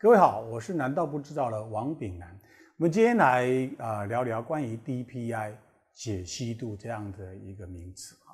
[0.00, 2.28] 各位好，我是难道不知道的王炳南。
[2.76, 5.52] 我们今天来啊聊聊关于 DPI
[5.92, 8.30] 解析度这样的一个名词啊。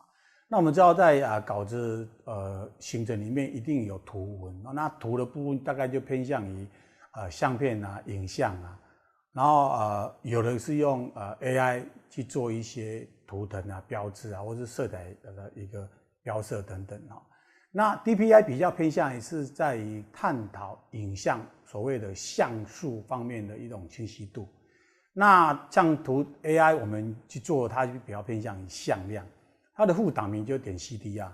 [0.47, 6.69] 那我们知道在啊稿子呃行程里面一定有图文，那图的部分大概就偏向于
[7.15, 8.79] 呃相片啊、影像啊，
[9.33, 15.89] 然后呃有的是用呃 AI 去做一些图腾啊、标志啊，或是色彩的一个
[16.23, 17.17] 标色等等啊。
[17.77, 24.49] 那 DPI 比较偏向于是在于探讨影像所谓的像素方面的一种清晰度。
[25.13, 29.27] 那像图 AI 我们去做，它就比较偏向于向量，
[29.75, 31.29] 它的副档名就点 CDR，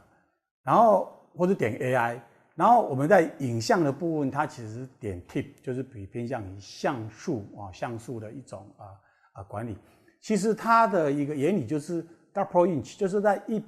[0.63, 2.19] 然后或者点 AI，
[2.55, 8.87] 然后我们在影像的部分，它其实点 TIP，就是比偏向于像素啊像素的一种啊
[9.33, 9.77] 啊管理。
[10.23, 13.63] 其实它的一个原理就是 dot per inch，就是在一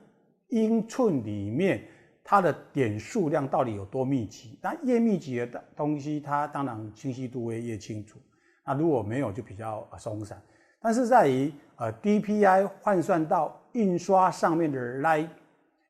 [0.49, 1.87] 英寸里面。
[2.25, 4.59] 它的点数量到底有多密集？
[4.63, 8.19] 那越密集的东西，它当然清晰度会越清楚。
[8.65, 10.41] 那如果没有，就比较松散。
[10.81, 15.29] 但是在于呃 DPI 换算到印刷上面的 Line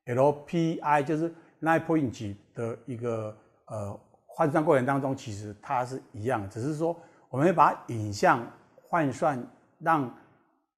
[0.06, 6.97] LPI，就是 Line per inch 的一个呃换算过程当中，其实它是一样，只是说
[7.28, 8.47] 我们会把影像
[8.83, 9.43] 换算
[9.78, 10.12] 让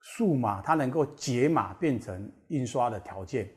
[0.00, 3.48] 数码它能够解码变成印刷的条件。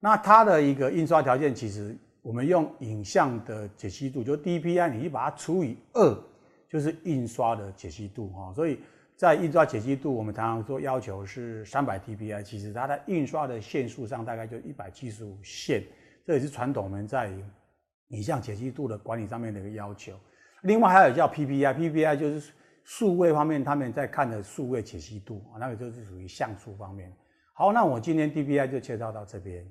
[0.00, 6.18] 那它的一个印刷条件，其实我们用影像的解析度，就 DPI，你去把它除以二，
[6.68, 8.52] 就是印刷的解析度哈。
[8.52, 8.80] 所以
[9.16, 15.82] 在印刷解析度，我们常常说要求是三百 DPI，其实它在印刷的线数上大概就一百七十五线，
[16.24, 17.32] 这也是传统我们在
[18.08, 20.12] 影像解析度的管理上面的一个要求。
[20.62, 22.52] 另外还有叫 PPI，PPI 就是
[22.84, 27.10] 数位方面他们在看的数位解析度啊，那个就是属于像素方面。
[27.54, 29.66] 好，那我今天 DPI 就介绍到这边。